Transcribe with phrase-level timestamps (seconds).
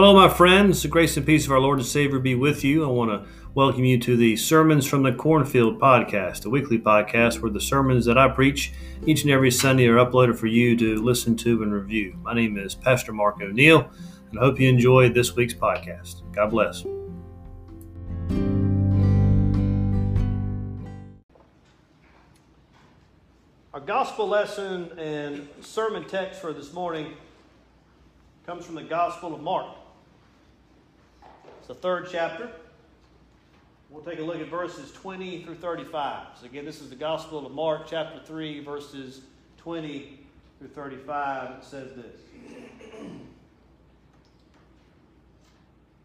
[0.00, 0.80] Hello, my friends.
[0.80, 2.84] The grace and peace of our Lord and Savior be with you.
[2.84, 7.42] I want to welcome you to the Sermons from the Cornfield podcast, a weekly podcast
[7.42, 8.72] where the sermons that I preach
[9.06, 12.16] each and every Sunday are uploaded for you to listen to and review.
[12.22, 13.90] My name is Pastor Mark O'Neill,
[14.30, 16.22] and I hope you enjoyed this week's podcast.
[16.32, 16.84] God bless.
[23.74, 27.14] Our gospel lesson and sermon text for this morning
[28.46, 29.66] comes from the Gospel of Mark.
[31.68, 32.50] The third chapter.
[33.90, 36.38] We'll take a look at verses 20 through 35.
[36.40, 39.20] So, again, this is the Gospel of Mark, chapter 3, verses
[39.58, 40.18] 20
[40.58, 41.58] through 35.
[41.58, 42.20] It says this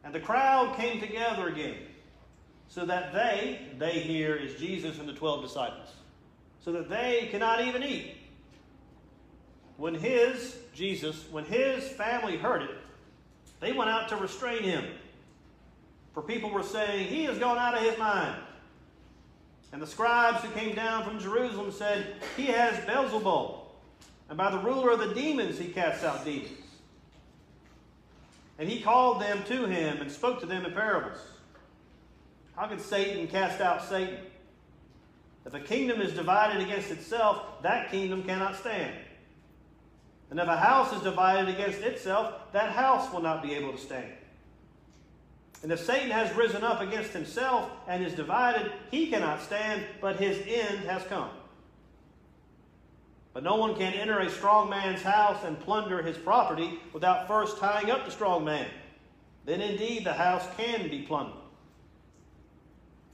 [0.04, 1.77] And the crowd came together again,
[2.68, 5.93] so that they, they here is Jesus and the 12 disciples,
[6.59, 8.18] so that they cannot even eat.
[9.77, 12.77] When his, Jesus, when his family heard it,
[13.62, 14.84] they went out to restrain him.
[16.14, 18.40] For people were saying, He has gone out of his mind.
[19.72, 23.62] And the scribes who came down from Jerusalem said, He has Beelzebul,
[24.30, 26.52] and by the ruler of the demons he casts out demons.
[28.60, 31.18] And he called them to him and spoke to them in parables.
[32.56, 34.20] How can Satan cast out Satan?
[35.46, 38.94] If a kingdom is divided against itself, that kingdom cannot stand.
[40.30, 43.78] And if a house is divided against itself, that house will not be able to
[43.78, 44.14] stand.
[45.64, 50.18] And if Satan has risen up against himself and is divided, he cannot stand, but
[50.18, 51.30] his end has come.
[53.34, 57.58] But no one can enter a strong man's house and plunder his property without first
[57.58, 58.68] tying up the strong man.
[59.46, 61.40] Then indeed the house can be plundered.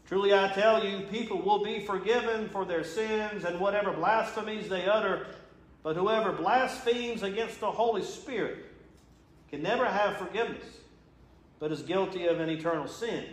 [0.08, 4.88] Truly I tell you, people will be forgiven for their sins and whatever blasphemies they
[4.88, 5.27] utter,
[5.83, 8.66] but whoever blasphemes against the Holy Spirit
[9.52, 10.66] can never have forgiveness,
[11.59, 13.25] but is guilty of an eternal sin.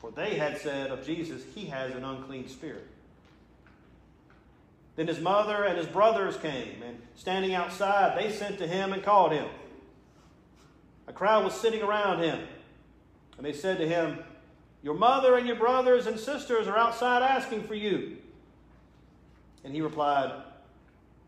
[0.00, 2.86] For they had said of Jesus, He has an unclean spirit.
[4.96, 9.02] Then his mother and his brothers came, and standing outside, they sent to him and
[9.02, 9.48] called him.
[11.06, 12.40] A crowd was sitting around him,
[13.36, 14.18] and they said to him,
[14.82, 18.18] Your mother and your brothers and sisters are outside asking for you.
[19.64, 20.42] And he replied,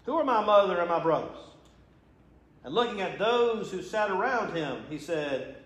[0.04, 1.36] who are my mother and my brothers?
[2.64, 5.56] And looking at those who sat around him, he said,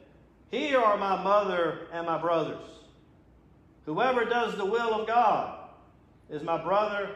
[0.51, 2.67] Here are my mother and my brothers.
[3.87, 5.61] Whoever does the will of God
[6.29, 7.11] is my brother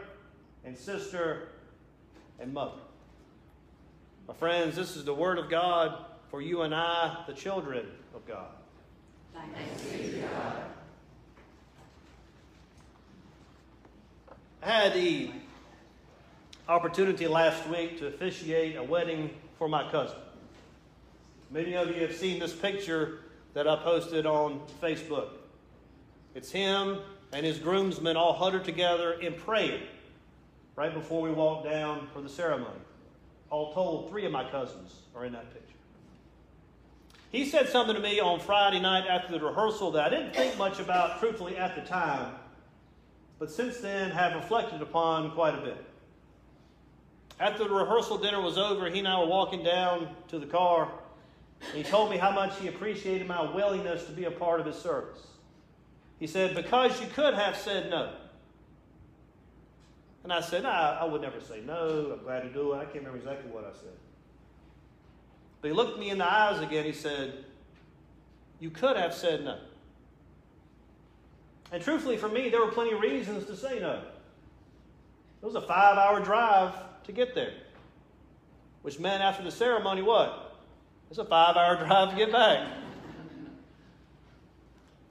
[0.65, 1.49] and sister
[2.39, 2.79] and mother.
[4.29, 8.27] My friends, this is the word of God for you and I, the children of
[8.27, 8.47] God.
[9.35, 9.43] God.
[14.63, 15.31] I had the
[16.69, 19.31] opportunity last week to officiate a wedding
[19.63, 20.17] for my cousin.
[21.53, 23.21] Many of you have seen this picture
[23.55, 25.29] that I posted on Facebook.
[26.35, 26.99] It's him
[27.33, 29.79] and his groomsmen all huddled together in prayer
[30.75, 32.81] right before we walk down for the ceremony.
[33.51, 35.79] All told, three of my cousins are in that picture.
[37.31, 40.59] He said something to me on Friday night after the rehearsal that I didn't think
[40.59, 42.35] much about, truthfully, at the time,
[43.39, 45.92] but since then have reflected upon quite a bit.
[47.43, 50.89] After the rehearsal dinner was over, he and I were walking down to the car.
[51.75, 54.77] He told me how much he appreciated my willingness to be a part of his
[54.77, 55.19] service.
[56.21, 58.13] He said, Because you could have said no.
[60.23, 62.13] And I said, I, I would never say no.
[62.17, 62.77] I'm glad to do it.
[62.77, 63.97] I can't remember exactly what I said.
[65.61, 66.85] But he looked me in the eyes again.
[66.85, 67.45] He said,
[68.61, 69.59] You could have said no.
[71.73, 74.01] And truthfully, for me, there were plenty of reasons to say no.
[75.43, 76.73] It was a five hour drive
[77.05, 77.53] to get there.
[78.83, 80.61] Which meant after the ceremony, what?
[81.11, 82.69] It's a five hour drive to get back.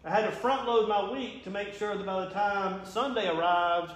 [0.04, 3.30] I had to front load my week to make sure that by the time Sunday
[3.30, 3.94] arrived,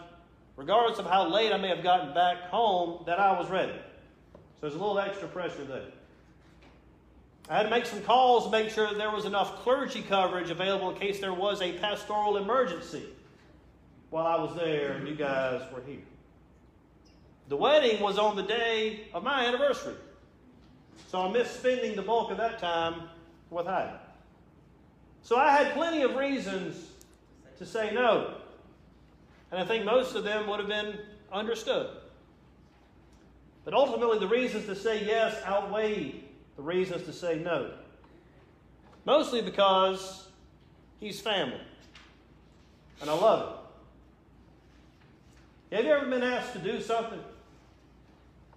[0.55, 3.73] regardless of how late I may have gotten back home, that I was ready.
[3.73, 5.87] So there's a little extra pressure there.
[7.49, 10.49] I had to make some calls to make sure that there was enough clergy coverage
[10.49, 13.03] available in case there was a pastoral emergency
[14.09, 15.99] while I was there and you guys were here.
[17.47, 19.95] The wedding was on the day of my anniversary.
[21.09, 23.03] So I missed spending the bulk of that time
[23.49, 23.93] with Heidi.
[25.21, 26.89] So I had plenty of reasons
[27.57, 28.35] to say no.
[29.51, 30.97] And I think most of them would have been
[31.31, 31.89] understood.
[33.63, 36.23] But ultimately, the reasons to say yes outweighed
[36.55, 37.71] the reasons to say no.
[39.05, 40.27] Mostly because
[40.99, 41.61] he's family.
[43.01, 43.59] And I love
[45.71, 45.75] it.
[45.75, 47.19] Have you ever been asked to do something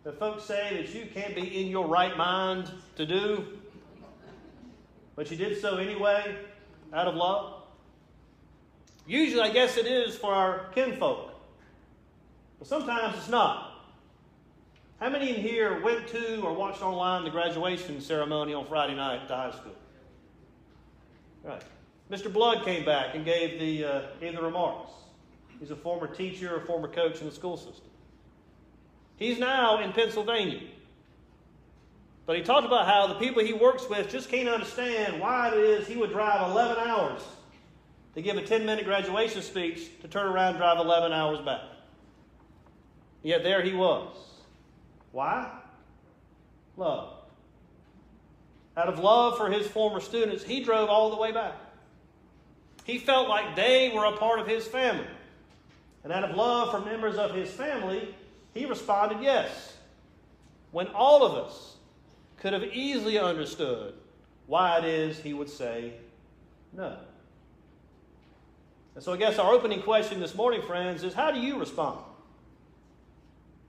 [0.08, 3.44] that folks say that you can't be in your right mind to do.
[5.16, 6.34] but you did so anyway
[6.94, 7.64] out of love?
[9.06, 11.34] Usually, I guess it is for our kinfolk,
[12.58, 13.84] but sometimes it's not.
[14.98, 19.20] How many in here went to or watched online the graduation ceremony on Friday night
[19.20, 19.76] at the high school?
[21.44, 21.62] Right.
[22.10, 22.32] Mr.
[22.32, 24.90] Blood came back and gave the, uh, gave the remarks.
[25.60, 27.84] He's a former teacher, a former coach in the school system.
[29.18, 30.60] He's now in Pennsylvania.
[32.24, 35.58] But he talked about how the people he works with just can't understand why it
[35.58, 37.22] is he would drive 11 hours
[38.14, 41.62] to give a 10 minute graduation speech to turn around and drive 11 hours back.
[43.22, 44.14] Yet there he was.
[45.10, 45.50] Why?
[46.76, 47.14] Love.
[48.76, 51.54] Out of love for his former students, he drove all the way back.
[52.84, 55.06] He felt like they were a part of his family.
[56.04, 58.14] And out of love for members of his family,
[58.58, 59.76] he responded yes.
[60.72, 61.76] When all of us
[62.38, 63.94] could have easily understood
[64.46, 65.92] why it is he would say
[66.72, 66.96] no.
[68.94, 72.00] And so I guess our opening question this morning, friends, is how do you respond?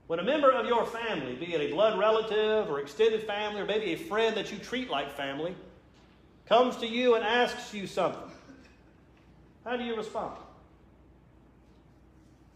[0.08, 3.64] When a member of your family, be it a blood relative or extended family, or
[3.64, 5.54] maybe a friend that you treat like family,
[6.46, 8.28] comes to you and asks you something,
[9.64, 10.36] how do you respond?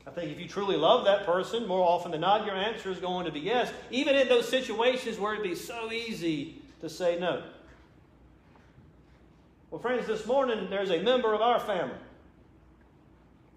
[0.07, 2.99] I think if you truly love that person, more often than not, your answer is
[2.99, 7.19] going to be yes, even in those situations where it'd be so easy to say
[7.19, 7.43] no.
[9.71, 11.97] Well, friends, this morning there's a member of our family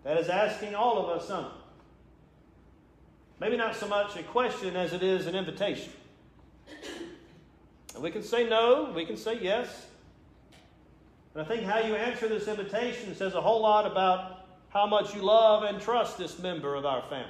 [0.03, 1.51] that is asking all of us something.
[3.39, 5.91] Maybe not so much a question as it is an invitation.
[7.93, 9.85] And we can say no, we can say yes.
[11.33, 14.36] And I think how you answer this invitation says a whole lot about
[14.77, 17.25] how much you love and trust this member of our family.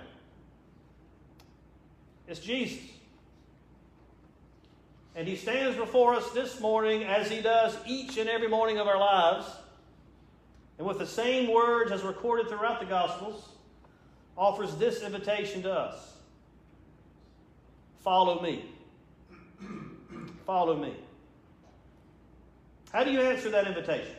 [2.28, 2.84] It's Jesus.
[5.16, 8.88] And he stands before us this morning as he does each and every morning of
[8.88, 9.48] our lives.
[10.78, 13.48] And with the same words as recorded throughout the Gospels,
[14.38, 16.16] offers this invitation to us
[18.02, 18.66] Follow me.
[20.46, 20.94] Follow me.
[22.92, 24.16] How do you answer that invitation?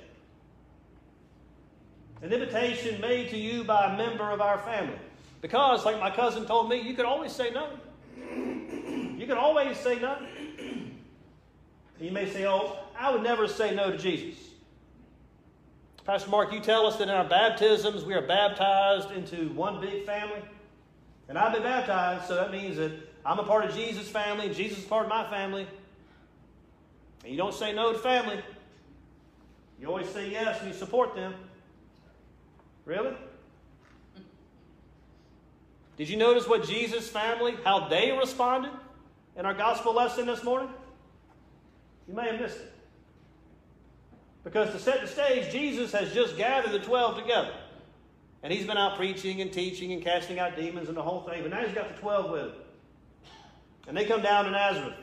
[2.22, 4.98] An invitation made to you by a member of our family.
[5.40, 7.70] Because, like my cousin told me, you could always say no.
[8.16, 10.18] You can always say no.
[12.00, 14.38] You may say, Oh, I would never say no to Jesus.
[16.04, 20.06] Pastor Mark, you tell us that in our baptisms we are baptized into one big
[20.06, 20.40] family.
[21.28, 22.92] And I've been baptized, so that means that
[23.26, 25.66] I'm a part of Jesus' family, and Jesus is part of my family.
[27.22, 28.40] And you don't say no to family.
[29.78, 31.34] You always say yes and you support them.
[32.88, 33.14] Really?
[35.98, 38.72] Did you notice what Jesus' family, how they responded
[39.36, 40.70] in our gospel lesson this morning?
[42.08, 42.72] You may have missed it.
[44.42, 47.52] Because to set the stage, Jesus has just gathered the 12 together.
[48.42, 51.42] And he's been out preaching and teaching and casting out demons and the whole thing.
[51.42, 52.52] But now he's got the 12 with him.
[53.86, 54.94] And they come down to Nazareth.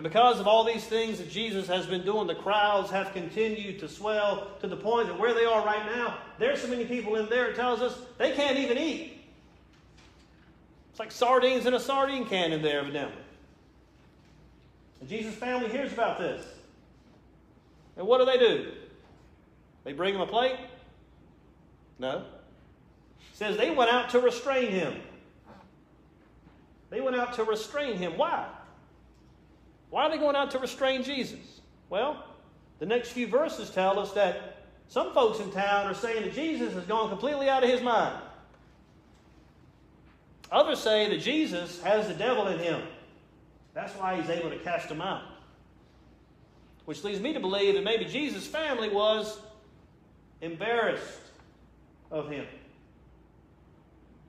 [0.00, 3.80] And because of all these things that Jesus has been doing, the crowds have continued
[3.80, 7.16] to swell to the point that where they are right now, there's so many people
[7.16, 9.20] in there, it tells us they can't even eat.
[10.88, 13.22] It's like sardines in a sardine can in there, evidently.
[15.00, 16.46] And Jesus' family hears about this.
[17.98, 18.72] And what do they do?
[19.84, 20.56] They bring him a plate?
[21.98, 22.24] No.
[23.34, 24.94] Says they went out to restrain him.
[26.88, 28.16] They went out to restrain him.
[28.16, 28.48] Why?
[29.90, 31.60] Why are they going out to restrain Jesus?
[31.88, 32.24] Well,
[32.78, 36.72] the next few verses tell us that some folks in town are saying that Jesus
[36.74, 38.20] has gone completely out of his mind.
[40.50, 42.82] Others say that Jesus has the devil in him.
[43.74, 45.22] That's why he's able to cast them out.
[46.86, 49.38] Which leads me to believe that maybe Jesus' family was
[50.40, 51.20] embarrassed
[52.10, 52.46] of him.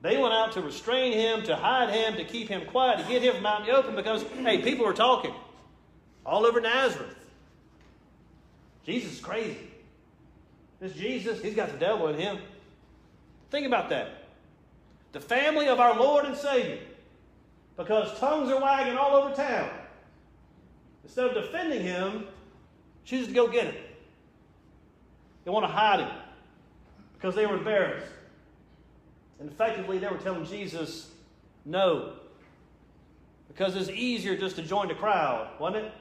[0.02, 3.22] They went out to restrain him, to hide him, to keep him quiet, to get
[3.22, 5.34] him out in the open because, hey, people are talking
[6.24, 7.16] all over Nazareth.
[8.84, 9.58] Jesus is crazy.
[10.80, 12.38] This Jesus, he's got the devil in him.
[13.50, 14.24] Think about that.
[15.12, 16.78] The family of our Lord and Savior,
[17.76, 19.70] because tongues are wagging all over town,
[21.04, 22.24] instead of defending him,
[23.04, 23.82] choose to go get him.
[25.44, 26.10] They want to hide him
[27.14, 28.10] because they were embarrassed.
[29.38, 31.10] And effectively, they were telling Jesus
[31.64, 32.14] no.
[33.48, 35.92] Because it's easier just to join the crowd, wasn't it?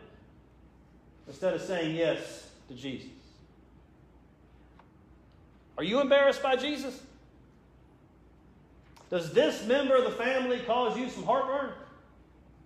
[1.28, 3.10] Instead of saying yes to Jesus.
[5.78, 7.02] Are you embarrassed by Jesus?
[9.10, 11.72] Does this member of the family cause you some heartburn?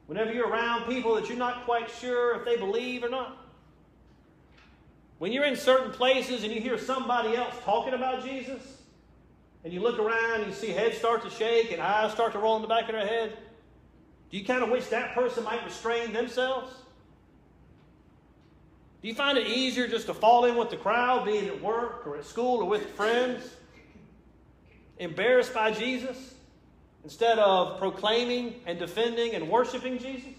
[0.08, 3.38] Whenever you're around people that you're not quite sure if they believe or not?
[5.18, 8.62] When you're in certain places and you hear somebody else talking about Jesus,
[9.64, 12.40] and you look around and you see heads start to shake and eyes start to
[12.40, 13.36] roll in the back of their head,
[14.30, 16.72] do you kind of wish that person might restrain themselves?
[19.06, 22.08] Do you find it easier just to fall in with the crowd, being at work
[22.08, 23.48] or at school or with friends,
[24.98, 26.34] embarrassed by Jesus,
[27.04, 30.34] instead of proclaiming and defending and worshiping Jesus?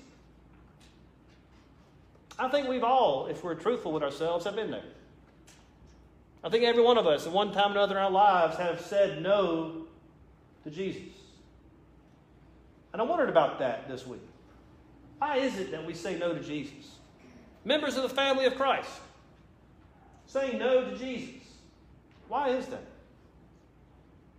[2.36, 4.82] I think we've all, if we're truthful with ourselves, have been there.
[6.42, 8.80] I think every one of us, at one time or another in our lives, have
[8.80, 9.86] said no
[10.64, 11.14] to Jesus.
[12.92, 14.26] And I wondered about that this week.
[15.18, 16.95] Why is it that we say no to Jesus?
[17.66, 18.88] Members of the family of Christ
[20.26, 21.42] saying no to Jesus.
[22.28, 22.84] Why is that?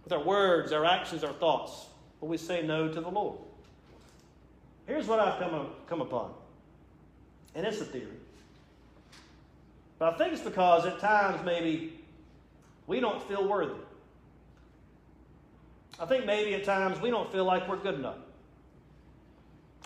[0.05, 1.87] With our words, our actions, our thoughts,
[2.21, 3.37] will we say no to the Lord?
[4.85, 6.31] Here's what I've come, come upon,
[7.53, 8.07] and it's a theory.
[9.99, 11.99] But I think it's because at times maybe
[12.87, 13.73] we don't feel worthy.
[15.99, 18.19] I think maybe at times we don't feel like we're good enough.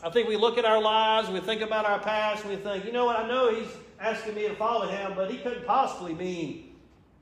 [0.03, 2.85] I think we look at our lives we think about our past and we think,
[2.85, 6.13] you know what, I know he's asking me to follow him, but he couldn't possibly
[6.13, 6.73] mean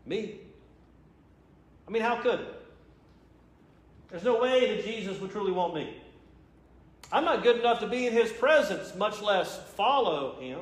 [0.05, 0.39] me.
[1.87, 2.45] I mean, how could?
[4.09, 5.97] There's no way that Jesus would truly want me.
[7.11, 10.59] I'm not good enough to be in his presence, much less follow him.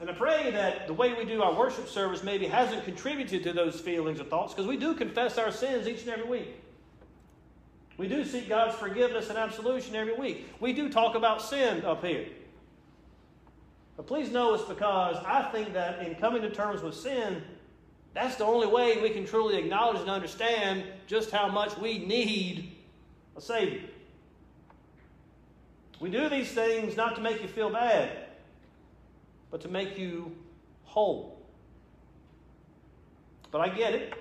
[0.00, 3.52] And I pray that the way we do our worship service maybe hasn't contributed to
[3.52, 6.62] those feelings or thoughts because we do confess our sins each and every week.
[7.98, 10.48] We do seek God's forgiveness and absolution every week.
[10.60, 12.26] We do talk about sin up here.
[13.96, 17.42] But please know it's because I think that in coming to terms with sin,
[18.14, 22.72] that's the only way we can truly acknowledge and understand just how much we need
[23.36, 23.80] a Savior.
[25.98, 28.10] We do these things not to make you feel bad,
[29.50, 30.36] but to make you
[30.84, 31.42] whole.
[33.50, 34.14] But I get it.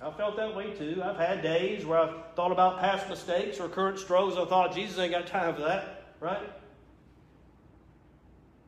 [0.00, 1.00] I felt that way too.
[1.02, 4.36] I've had days where I've thought about past mistakes or current struggles.
[4.36, 6.50] I thought, Jesus ain't got time for that, right?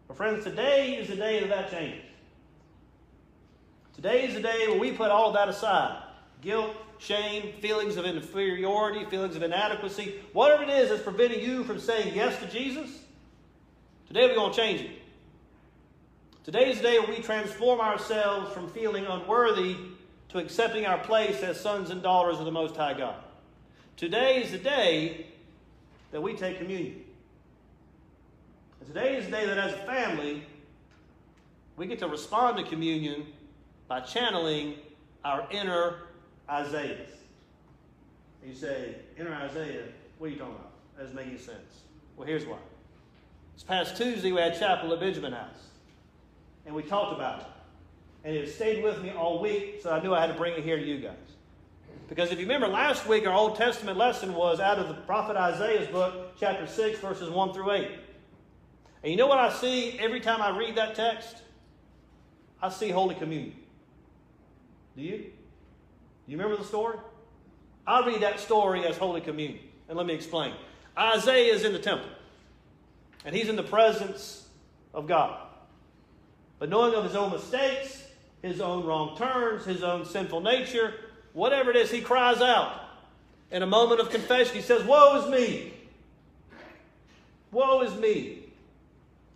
[0.06, 2.04] But friends, today is the day that that changes.
[3.94, 6.02] Today is the day where we put all of that aside.
[6.40, 11.78] Guilt, shame, feelings of inferiority, feelings of inadequacy, whatever it is that's preventing you from
[11.78, 13.02] saying yes to Jesus,
[14.06, 14.90] today we're going to change it.
[16.44, 19.76] Today is the day where we transform ourselves from feeling unworthy
[20.30, 23.16] to accepting our place as sons and daughters of the Most High God.
[23.96, 25.26] Today is the day
[26.12, 27.02] that we take communion.
[28.80, 30.44] And today is the day that as a family,
[31.76, 33.26] we get to respond to communion
[33.86, 34.74] by channeling
[35.24, 35.96] our inner
[36.48, 37.10] Isaiahs.
[38.46, 39.84] You say, inner Isaiah,
[40.18, 40.70] what are you talking about?
[40.96, 41.82] That doesn't make any sense.
[42.16, 42.58] Well, here's why.
[43.54, 45.68] This past Tuesday, we had chapel at Benjamin House,
[46.64, 47.46] and we talked about it.
[48.24, 50.64] And it stayed with me all week, so I knew I had to bring it
[50.64, 51.14] here to you guys.
[52.08, 55.36] Because if you remember last week, our Old Testament lesson was out of the prophet
[55.36, 57.88] Isaiah's book, chapter 6, verses 1 through 8.
[59.02, 61.42] And you know what I see every time I read that text?
[62.62, 63.54] I see Holy Communion.
[64.96, 65.18] Do you?
[65.18, 65.24] Do
[66.26, 66.98] you remember the story?
[67.86, 69.60] I read that story as Holy Communion.
[69.88, 70.54] And let me explain.
[70.96, 72.08] Isaiah is in the temple,
[73.24, 74.48] and he's in the presence
[74.92, 75.38] of God.
[76.58, 78.02] But knowing of his own mistakes,
[78.42, 80.94] his own wrong turns, his own sinful nature,
[81.32, 82.80] whatever it is, he cries out.
[83.50, 85.72] In a moment of confession, he says, Woe is me!
[87.50, 88.44] Woe is me!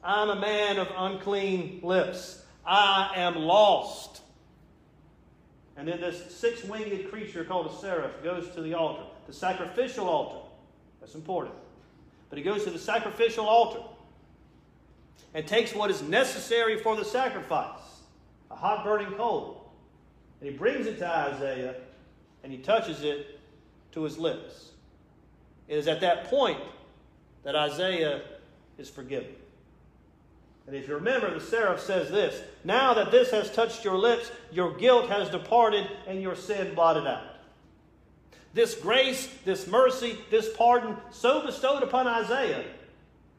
[0.05, 2.43] I'm a man of unclean lips.
[2.67, 4.21] I am lost.
[5.77, 10.09] And then this six winged creature called a seraph goes to the altar, the sacrificial
[10.09, 10.47] altar.
[11.01, 11.55] That's important.
[12.29, 13.81] But he goes to the sacrificial altar
[15.35, 17.92] and takes what is necessary for the sacrifice
[18.63, 19.71] hot burning coal.
[20.41, 21.75] And he brings it to Isaiah
[22.43, 23.41] and he touches it
[23.93, 24.71] to his lips.
[25.69, 26.61] It is at that point
[27.43, 28.23] that Isaiah
[28.79, 29.35] is forgiven.
[30.67, 34.31] And if you remember, the seraph says this Now that this has touched your lips,
[34.53, 37.25] your guilt has departed and your sin blotted out.
[38.55, 42.65] This grace, this mercy, this pardon, so bestowed upon Isaiah,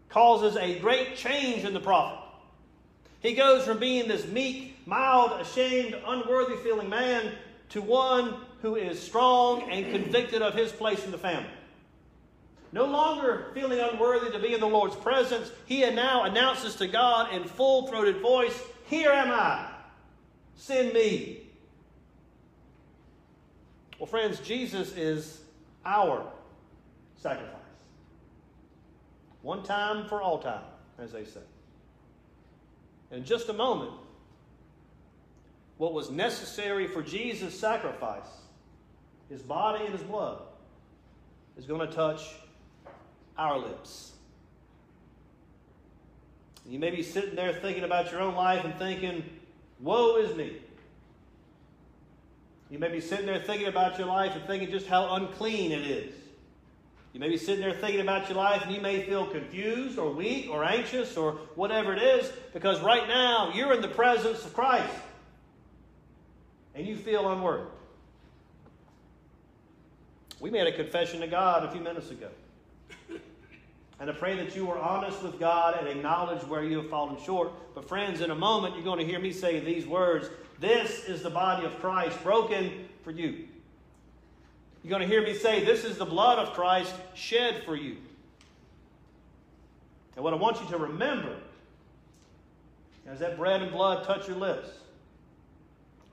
[0.10, 2.20] causes a great change in the prophet.
[3.22, 7.32] He goes from being this meek, mild, ashamed, unworthy feeling man
[7.70, 11.50] to one who is strong and convicted of his place in the family.
[12.72, 17.34] No longer feeling unworthy to be in the Lord's presence, he now announces to God
[17.34, 19.70] in full throated voice, Here am I,
[20.56, 21.42] send me.
[24.00, 25.42] Well, friends, Jesus is
[25.86, 26.26] our
[27.16, 27.54] sacrifice.
[29.44, 30.64] One time for all time,
[30.98, 31.42] as they say.
[33.12, 33.92] in just a moment
[35.84, 38.24] what was necessary for Jesus' sacrifice,
[39.28, 40.38] his body and his blood,
[41.58, 42.22] is going to touch
[43.38, 44.14] our lips.
[46.66, 49.26] You may be sitting there thinking about your own life and thinking,
[49.82, 50.56] Woe is me.
[52.70, 55.86] You may be sitting there thinking about your life and thinking just how unclean it
[55.86, 56.14] is.
[57.12, 60.14] You may be sitting there thinking about your life and you may feel confused or
[60.14, 64.54] weak or anxious or whatever it is because right now you're in the presence of
[64.54, 64.90] Christ
[66.76, 67.70] and you feel unworthy.
[70.40, 72.30] We made a confession to God a few minutes ago.
[74.00, 77.18] And I pray that you are honest with God and acknowledge where you have fallen
[77.24, 77.52] short.
[77.74, 81.22] But, friends, in a moment, you're going to hear me say these words This is
[81.22, 83.48] the body of Christ broken for you.
[84.84, 87.98] You're going to hear me say, This is the blood of Christ shed for you.
[90.16, 91.38] And what I want you to remember
[93.08, 94.70] as that bread and blood touch your lips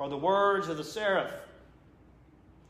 [0.00, 1.30] are the words of the seraph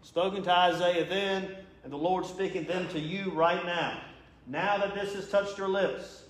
[0.02, 4.00] spoken to Isaiah then, and the Lord speaking them to you right now.
[4.48, 6.24] Now that this has touched your lips,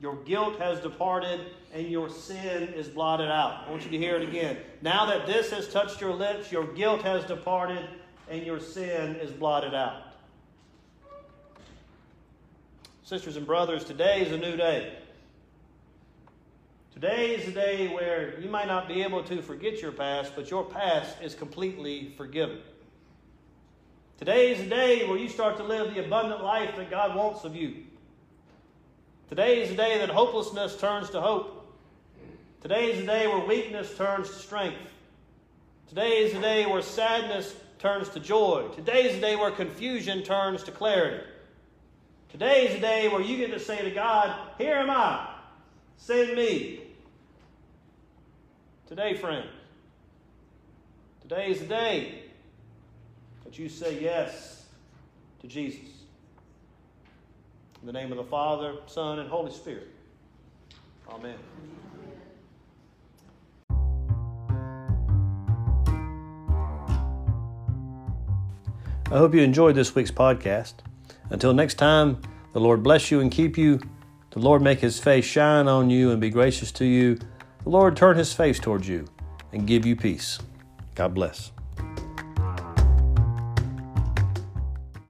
[0.00, 1.40] your guilt has departed
[1.74, 3.64] and your sin is blotted out.
[3.66, 4.58] I want you to hear it again.
[4.82, 7.84] Now that this has touched your lips, your guilt has departed
[8.28, 10.02] and your sin is blotted out.
[13.02, 14.96] Sisters and brothers, today is a new day.
[16.92, 20.50] Today is a day where you might not be able to forget your past, but
[20.50, 22.58] your past is completely forgiven.
[24.18, 27.44] Today is a day where you start to live the abundant life that God wants
[27.44, 27.84] of you.
[29.28, 31.78] Today is a day that hopelessness turns to hope.
[32.60, 34.92] Today is a day where weakness turns to strength.
[35.88, 38.68] Today is a day where sadness turns to joy.
[38.74, 41.24] Today is a day where confusion turns to clarity.
[42.30, 45.29] Today is a day where you get to say to God, Here am I,
[46.00, 46.80] send me.
[48.88, 49.46] Today, friends,
[51.20, 52.22] today is the day
[53.44, 54.66] that you say yes
[55.40, 55.88] to Jesus.
[57.80, 59.88] In the name of the Father, Son, and Holy Spirit.
[61.08, 61.36] Amen.
[69.12, 70.74] I hope you enjoyed this week's podcast.
[71.30, 72.20] Until next time,
[72.52, 73.80] the Lord bless you and keep you.
[74.30, 77.16] The Lord make his face shine on you and be gracious to you.
[77.64, 79.06] The Lord turn his face towards you
[79.52, 80.38] and give you peace.
[80.94, 81.50] God bless.